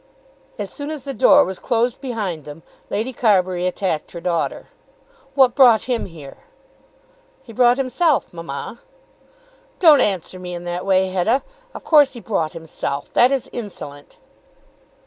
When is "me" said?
10.39-10.55